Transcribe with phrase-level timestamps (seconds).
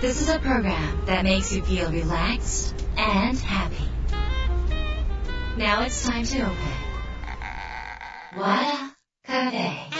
[0.00, 3.84] This is a program that makes you feel relaxed and happy.
[5.58, 6.56] Now it's time to open.
[8.34, 9.90] Wada Cafe.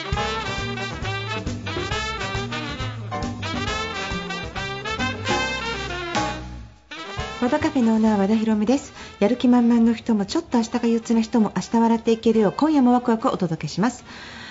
[7.42, 14.04] 和田カフェのオーナー和田博美ですやる気満々の人もちょっと明日が憂鬱な人も明日笑っていけるよう今夜もワクワクをお届けします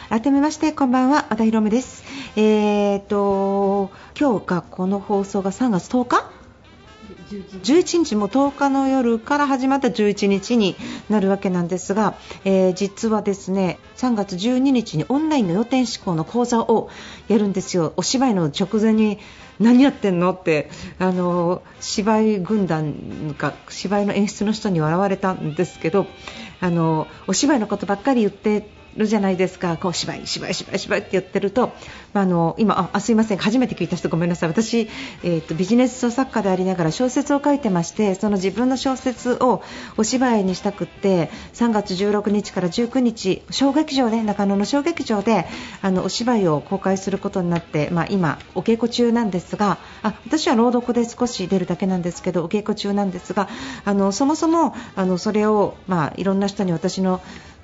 [0.09, 2.04] 改めましてこんばんは和田博美です
[2.41, 6.31] えーと今日がこの放送が3月10日
[7.61, 8.16] ？11日。
[8.16, 10.77] も10日の夜から始まった11日に
[11.09, 16.89] なるわけなんですが、えー実はですね3月12日にオンラインの予定思考の講座を
[17.27, 19.19] やるんですよ、お芝居の直前に
[19.59, 26.08] 何やってんのってあの芝居軍団か芝居の演出の人に笑われたんですけど
[26.61, 31.71] あのお芝居のことばっかり言ってるじゃないですか、こう芝居、芝居、芝居、芝居って言ってると、
[32.13, 34.89] まあ、あの今あ、すいません、初めて聞いた人ごめんなさい、私、
[35.23, 39.64] えーと、ビジネス書作家でありながら小説を書いてましてその自分の小説を
[39.97, 45.45] お芝居にしたくって3月16日から19日小劇場で中野の小劇場で
[45.81, 53.49] あのお芝居を公開することになって、まあ、今、お稽古中なんですがあ私は朗読で少し出るだけなんですけどお稽古中なんですが
[53.86, 57.21] あのそもそもあのそれを、まあ、いろんな人に私の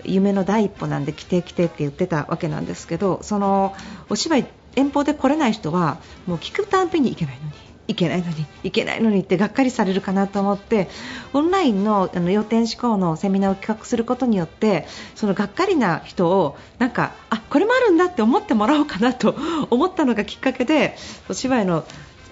[0.07, 3.75] 夢の第一歩なんで来て来てって言ってたわけなんですけどその
[4.09, 7.53] お芝居遠方で来れない人はもう聞くたんびに行けないのに
[7.87, 10.89] 行けないのに行けないのにってがっかりされるかなと思って
[11.33, 19.35] オンラインのあの要点思考のセミナーを企画することによってそのがっかりな人をなんかあこれもあるんだって思ってもらおうかなと
[19.69, 20.95] 思ったのがきっかけで
[21.29, 21.85] お芝居の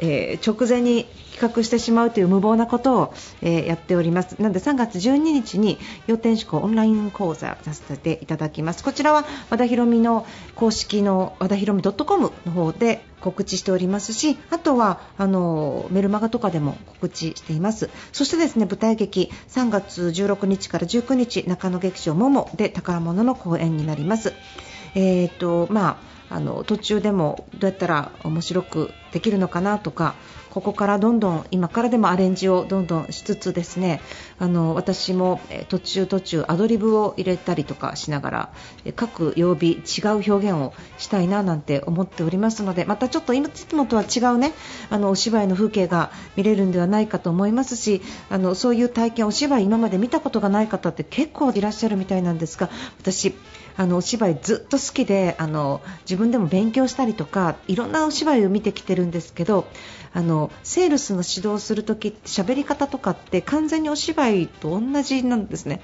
[0.04, 4.40] えー直前に企画してしまうという無謀なことを、えーやっております。
[4.42, 8.84] なので3月12日に要点思考オンライン講座させていただきます。
[8.84, 17.90] こちらは和田博美の公式の和田博美 .com の方で告知しておりますしあとはあのメルマガとかでも告知しています。
[18.12, 24.34] そしてですね舞台劇3月16日から19日中野劇場ももで宝物の公演になります。
[24.96, 26.00] えーとま
[26.30, 30.16] あ、あの途中でもどうやったら面白くできるのかなとか
[30.54, 34.02] ここからどんどん今からでもアレンジをどんどんしつつですね
[34.38, 38.54] あの私も途中途中アドリブを入れたりとかしながら
[38.96, 44.54] 各曜日違う表現をしたいななんて思っておりますのでまたちょっといつもとは違うね
[44.92, 53.34] あのお芝居の風景が見れるんではないかと思いますしあのそういう体験お芝居今まで見たことがない方って結構いらっしゃるみたいなんですが私
[53.76, 59.66] あのお芝居ずっと好きであの自分でも勉強したりとかいろんなお芝居を見てきてるんですけど
[60.14, 65.82] あのセールスの指導するときって喋り方とかって完全にお芝居と同じなんですね。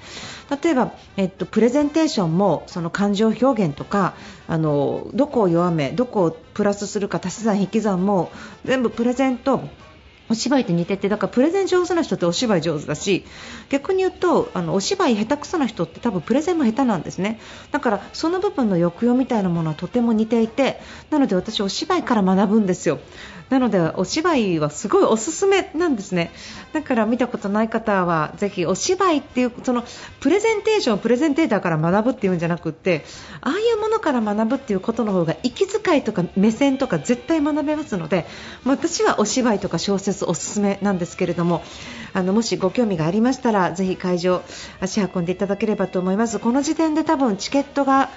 [0.62, 4.14] 例えば、えっと、プレゼンテーションもその感情表現とか
[4.46, 8.30] あのどこを弱めどこをプラスするか足し算引き算も
[8.64, 9.62] 全部プレゼント
[10.30, 13.24] お芝居と似ててだからプレゼン上手な人ってお芝居上手だし
[13.68, 17.40] 逆に言うとあのお芝居下手くそな人って多分プレゼンも下手なんですね。
[17.72, 20.80] だからその部分の抑揚みたいなものはとても似ていて
[21.10, 23.00] なので私お芝居から学ぶんですよ。
[23.50, 26.30] なのでお芝居はすごいおすすめなんですね。
[26.72, 29.84] だから見たことない方はぜひお芝居っていうその
[30.20, 33.04] プレゼンテーションをプレゼンテーターから学ぶっていうんじゃなくって
[33.40, 38.24] ああいうものから学ぶっていうことの方が息遣いとか目線とか絶対学べますので
[38.64, 41.62] 私はお芝居とか小説おすすめなんですけれども
[42.12, 44.42] あのもしご興味がありましたらぜひ会場
[44.80, 46.38] 足運んでいただければと思います。
[46.38, 48.10] この時点で多分チケットが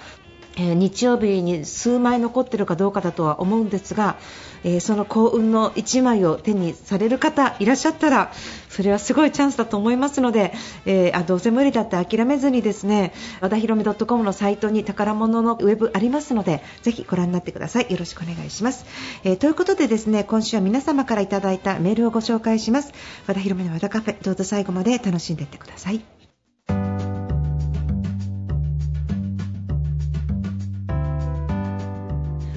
[0.56, 4.18] えー日曜日に数枚残ってるかどうかだとは思うんですが、
[4.64, 8.32] えーその幸運の1枚を手にされる方いらっしゃったら
[8.70, 10.54] それはすごいチャンスだと思いますので、
[10.86, 17.92] えーあどうせ無理だって諦めずにですね和田博美 .com のサイトに宝物のウェブありますのでぜひご覧になってください。
[17.92, 18.86] よろしくお願いします、
[19.24, 22.94] えーということでですね今週は皆様からいただいたメールをご紹介します。
[23.28, 26.23] 和田博美の和田カフェどうぞ最後まで楽しんでいってください。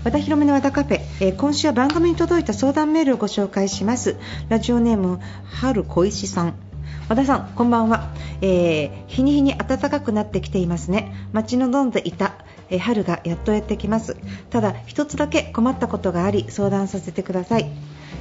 [0.06, 4.16] 和田博美の和田カフェ、えー今週は番組に届いた相談メールをご紹介します。
[4.48, 6.65] ラジオネーム春小石さん。
[7.08, 11.14] 和田さんこんばんは、えー日に日に暖かくなってきていますね。
[11.32, 12.34] 待ち望んでいた
[12.68, 14.16] えー春がやっとやってきます。
[14.50, 17.70] ただ一つだけ困ったことがあり相談させてください。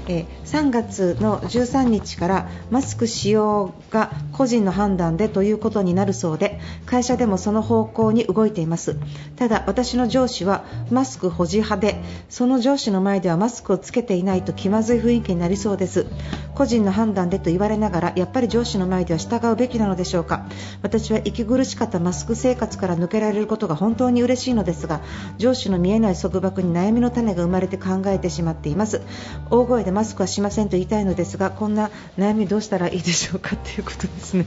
[0.08, 8.96] えー3月の13日からマスク使用が個人の判断でということになるそうで会社でもその方向に動いています。
[9.36, 16.06] ただ私の上司はマスク保持派でその上司の前ではマスクをつけていないと気まずい雰囲気になりそうです。
[16.54, 20.46] 個人の判断でと言われながらやっぱり上司の前では従うべきなのでしょうか。
[20.84, 25.02] 私は息苦しかったマスク生活から抜けられることが本当に嬉嬉しいのですが
[25.38, 29.02] 上司の見えない束縛に悩みの種が生まれて考えてしまっています。
[29.50, 34.46] 大声でマスクはしませんと言いたいのですがこんな悩みどうしたらいいでしょうかということですね。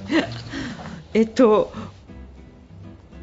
[1.15, 1.73] えっと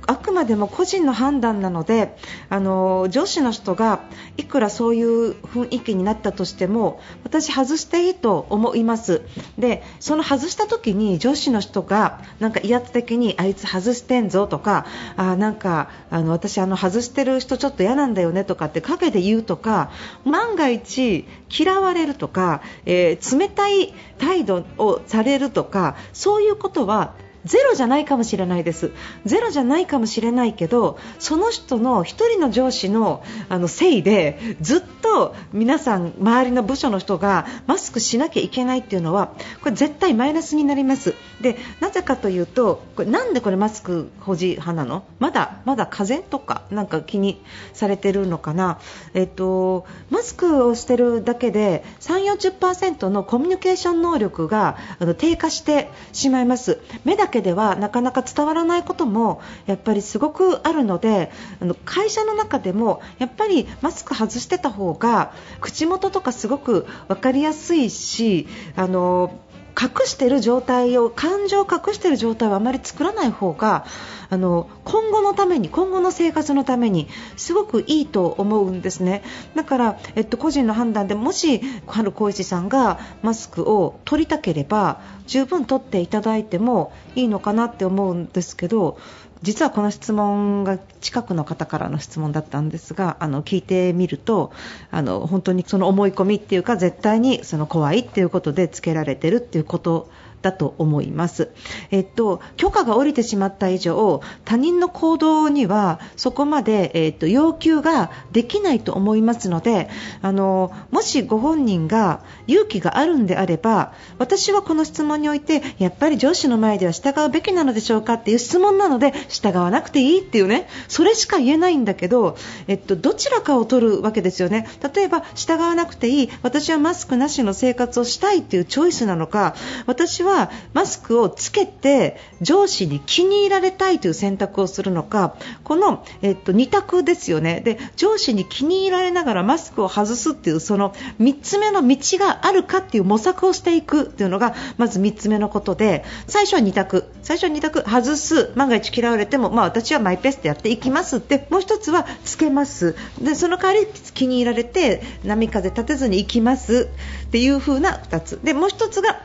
[0.07, 2.15] あくまでも個人の判断なので
[2.49, 4.01] あの上司の人が
[4.37, 9.21] いくらそういう雰囲気になったとしても私、外していいと思います。
[9.57, 14.85] でその外した時に上司の人がなんか威圧的にあいつ外してんぞとか
[15.17, 19.91] あなんかあの私あの外してる人ちょっと嫌なんだよねとかって陰で言うとか
[20.23, 21.25] 万が一
[21.57, 27.13] 嫌われるとか、えー、冷たい態度をされるとかそういうことは
[27.45, 28.91] ゼロじゃないかもしれないです。
[29.25, 41.13] ゼロじゃないかもしれないけどその人の1人の上司のあのせいでずっと皆さん周りの部署の人がマスクしなきゃいけないっていうのはこれ絶対マイナスになります。
[41.45, 45.05] でなぜかというとこれなんでこれマスク保持派なの？
[45.19, 47.39] まだまだ風邪とかなんか気に
[47.73, 48.79] されてるのかな？
[49.13, 56.81] えっとマスクをしてるだけで3、40%のコミュニケーション能力があの低下してしまいます。
[57.03, 61.31] 目だけではなかなか伝わらないこともやっぱりすごくあるので
[61.61, 69.39] あの会社の中でもやっぱりマスク外してた方が口元とかすごく分かりやすいしあの
[69.79, 73.85] 隠してる状態を感情を隠している状態をあまり作らない方が
[74.29, 79.21] あの今後のために今後の生活のためにすごくいいと思うんですね。
[79.53, 88.97] だから、えっと、個人の判断でもし春光一さんがマスクを取りたければ十分取っていただいてもいいのかなって思うんですけど
[89.45, 94.51] 実はこの質問が近くの方からの質問だったんですがあの聞いてみると
[94.89, 100.09] あの本当にその思い込みっていうか絶対にその怖いっていうことでつけられてるっていうこと
[100.45, 101.49] だと思います。
[101.89, 109.89] えっと、許可が下りてしまった以上他人の行動にはそこまで、えっと、要求ができないと思いますので
[110.21, 122.37] あのもしご本人が勇気があるんであれば私はこの質問においてやっぱり上司の前では従うべきなのでしょうかっていう質問なので従わなくていいっていうねそれしか言えないんだけど、
[122.67, 129.55] えっと、どちらかを取るわけですよね例えば従わなくていい私はマスクなしの生活をしたいっていうチョイスなのか
[129.87, 137.61] 私ははマスクをつけて上司に気に入られたいという選択をするのかこの、えっと、2択ですよね。
[137.61, 147.05] で上司に気に入られながらマスクを外すっていうその3つ目の道があるかっていう模索をしていくっていうのがまず3つ目のことで最初は2択。
[147.23, 147.83] 最初は2択。
[147.89, 148.51] 外す。
[148.55, 152.95] 万が一嫌われても、まあ、私はマイペースでやっていきますってもう1つはつけます。
[153.21, 156.89] でその代わり気に入られて波風立てずに行きます
[157.27, 158.39] っていう風な2つ。
[158.43, 159.21] でもう1つが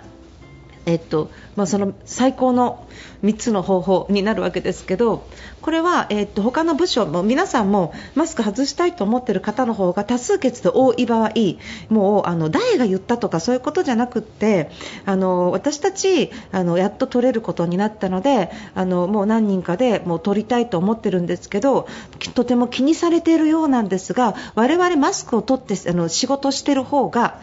[0.86, 2.86] えっとまあ、その最高の
[3.22, 5.26] 3つの方法になるわけですけど
[5.60, 11.32] これは、えっと他の部署も皆さんもマスク外したいと思っている方の方が多数決で多い場合
[11.90, 14.70] もうあの誰が言ったとかそういうことじゃなくって
[15.04, 21.86] あの私たちあのやっと取れることになったのであのもう何人かでもう取りたいと思っているんですけど
[22.34, 27.40] とても気にされているようなんですが我々マスクを取ってあの仕事している方が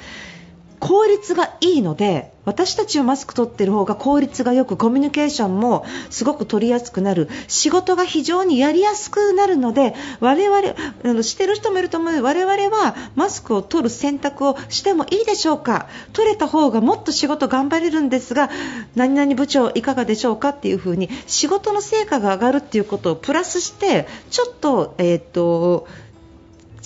[0.79, 7.27] 効率がいいので私たちはマスク取ってる方が効率がよくコミュニケーションもすごく取りやすくなる。
[7.49, 12.13] 仕事が非常にやりやすくなるので我々あのしてる人もいると思う。
[12.13, 15.87] ので我々はマスクを取る選択をしてもいいでしょうか。
[16.13, 18.49] 取れた方がもっと仕事頑張れるんですが
[18.95, 25.87] 何々部長いかがでしょうかっていう風に仕事の成果が上がるっていうことをプラスしてちょっと,、えーと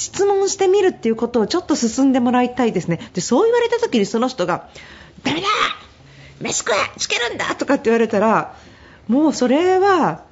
[0.02, 3.12] 質問してみるっていうことをちょっと進んでもらいたいですね。
[3.14, 4.68] で、そう言われた時にその人が、
[5.24, 5.48] ダメだ
[6.40, 8.56] 飯食えつけるんだとかって言われたら、
[9.08, 10.24] もうそれは、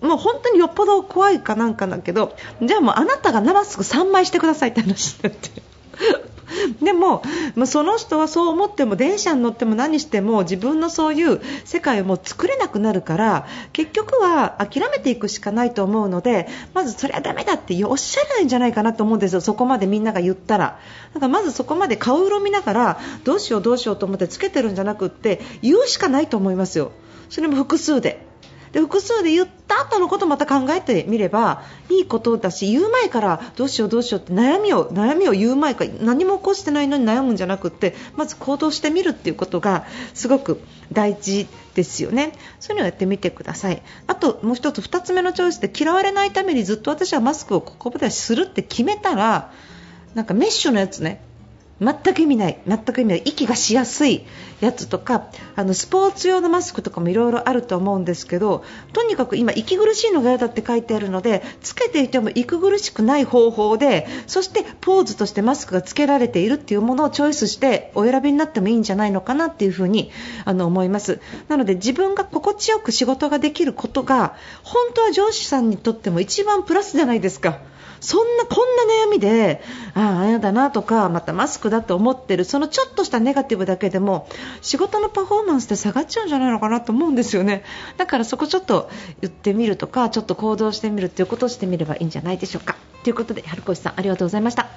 [0.00, 5.50] もう本当によっぽど怖いかなんかだけど、じゃあもうあなたが生すぐ3枚してくださいって話になって。
[6.82, 7.22] でも、
[7.54, 20.78] まあ、その人はそう思っても電車に乗っても何しても自分のそういう世界をもう作れなくなるから結局は諦めていくしかないと思うのでまずそれはだめだっておっしゃらないんじゃないかなと思うんですよ、そこまでみんなが言ったら。
[21.14, 26.92] だからまずそこまで顔色見ながらどうしようどうしようと思ってつけてるんじゃなくって言うしかないと思いますよ、
[27.30, 28.33] それも複数で。
[28.74, 40.60] で複数で言った後のことをまた考えてみればいいことだし言う前からどうしようどうしようって悩みを悩みを言う前から何も起こしてないのに悩むんじゃなくってまず行動してみるっていうことがすごく
[40.92, 42.32] 大事ですよね。
[42.58, 43.80] そういうのをやってみてください。
[44.08, 49.52] あともう1つ2つ目のチョイスで嫌われないためにずっと私はマスクをここまでするって決めたら
[50.16, 51.22] なんかメッシュのやつね。
[51.80, 54.24] 全く意味ない全く意味ない息がしやすい
[54.60, 70.10] やつとかあのスポーツ用のマスクとかもいろいろあると思うんですけどとにかく今息苦しいのが嫌だって書いてあるのでつけていても息苦しくない方法でそしてポーズとしてマスクがつけられているっていうものをチョイスしてお選びになってもいいんじゃないのかなっていうふうに
[70.44, 77.58] あの思いますなので自分が心地よく仕事ができることが本当は上司さんにとっても一番プラスじゃないですか。
[78.04, 79.62] そんなこんな悩みで
[79.94, 82.44] ああ、やだなとかまたマスクだと思ってる。
[82.44, 84.28] そのちょっとしたネガティブだけでも
[84.62, 87.64] 仕事のパフォーマンスって下がっちゃうんじゃないのかなと思うんですよね。
[87.96, 88.90] だからそこちょっと
[89.20, 92.76] 言ってみるとかちょっと行動してみるということをしてみればいいんじゃないでしょうか。
[93.02, 94.68] ということで春越さんありがとうございました。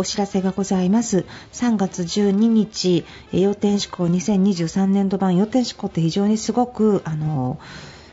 [0.00, 1.26] お知らせがございます。
[1.52, 7.58] 3月12日予定志向2023年度版予定志向って非常にすごくあの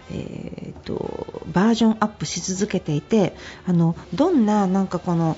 [0.10, 5.38] えーと、バージョンアップし続けていてあのどんななんかこの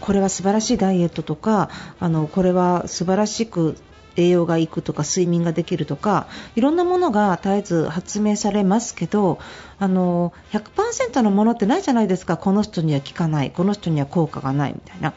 [0.00, 3.76] これは素晴らしいダイエットとかあのこれは素晴らしく
[4.16, 9.38] 栄養がいくとか睡眠ができるとかいろんなものが絶えず発明されますけど
[9.78, 12.36] あの100%のものってないじゃないですか。
[12.36, 13.50] この人には効かない。
[13.50, 15.14] この人には効果がないみたいな。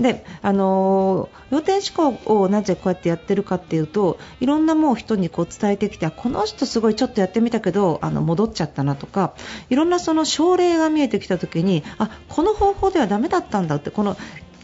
[0.00, 9.34] であの要点思考をなぜこうやってやってるかっていうといろんなもう人にこう伝えてきてこの人すごいちょっとやってみたけどあの戻っちゃったなとか
[9.70, 14.16] いろんなその症例が見えてきた時にあこの方法ではダメだったんだってこの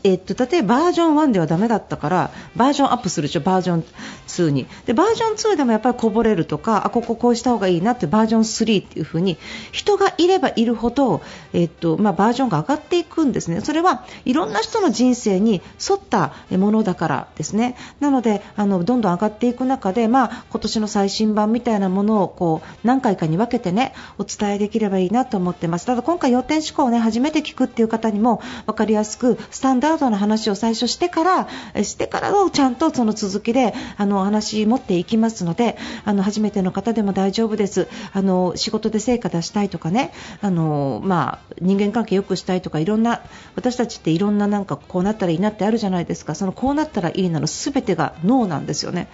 [0.05, 3.85] えっと、例えばバージョン1ではダメだったからバージョンアップするでしょ、バージョン
[4.29, 4.67] 2に。
[4.87, 9.39] でバージョン2でもやっぱりこぼれるとかあこここうした方がいいなってバージョン3っていう風に
[9.73, 11.23] 人がいればいるほど、
[11.55, 17.77] えっとまあ、バージョンが上がっていくんですね、それはいろんな人の人生に沿ったものだからですね。
[18.01, 25.87] なのであのどんどん上がっていく中で、まあ、今年の最新版みたいなものをこう何回かに分けてねお伝えできればいいなと思ってます。
[25.87, 31.49] ただ今回要点思考をね初めて聞くっていう方にも分かりやすくスタンダードな話を最初してから
[31.83, 37.89] してからをちゃんとその続きであのお話持っていきますのであの初めての方でも大丈夫です。
[38.13, 43.23] あの仕事で成果出したいとかねあの、まあ、人間関係良くしたいとかいろんな
[43.57, 46.35] 私たちっていろんななんかこうなったらいいなってあるじゃないですか。
[46.35, 49.09] そのこうなったらいいなの全てが脳なんですよね。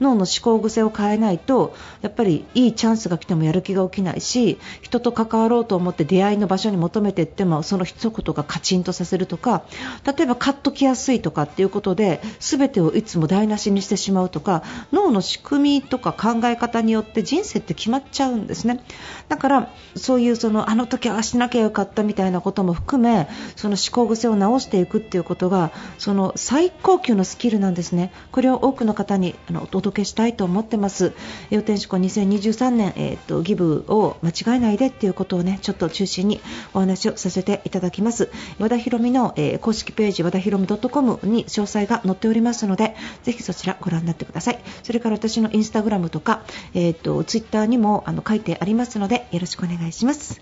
[0.00, 9.64] 脳の思考癖を変えないとやっぱりいいチャンスが来てもやる気が起きないし人と関わろうと思って出会いの場所に求めていってもその一言がカチンとさせるとか
[10.04, 18.82] 例えばカッときやすいとかっていうことで全てをいつも台無しにしてしまうとか脳の仕組みとか考え方によって人生って決まっちゃうんですね。
[19.28, 28.12] だからそういうそのあの時はしなきゃよかったみたいなことも含めその思考癖を直していくっていうことがその最高級のスキルなんですね。
[28.32, 31.12] これを多くの方にあのお届けしたいと思ってます。
[31.50, 36.40] 予定思考2023年、えーと、ギブを間違えないでっていうことをねちょっと中心に
[36.74, 38.30] お話をさせていただきます。
[38.58, 44.58] 和田博美の、えー、公式ページ和田博美 .com に詳細が載っておりますのでぜひそちらご覧になってください。
[44.82, 46.42] それから私のインスタグラムとか、
[46.74, 50.40] えーと、ツイッターにもあの書いてありますのでよろしくお願いします。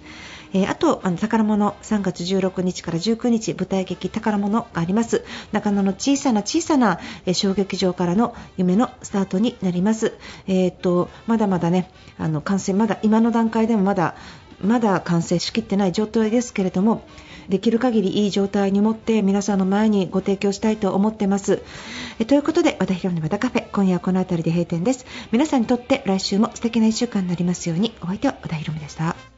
[0.52, 5.24] えー、あとあの宝物3月16日から19日舞台劇宝物があります。
[5.52, 10.14] 中野の小さな小さな、え、小劇場からの夢のスタートになります、
[10.46, 14.14] えーと、まだまだねあの完成まだ今の段階でもまだ
[14.60, 17.04] まだ完成しきってない状態ですけれども
[17.48, 21.62] できる限りいい状態に持って皆さんの前にご提供したいと思ってます。
[22.18, 25.06] えということで和田ヒロの和田カフェ今夜はこの辺りで閉店です。
[25.32, 29.33] 皆さんにとって来週も素敵な1週間になりますようにお相手は和田ヒロでした。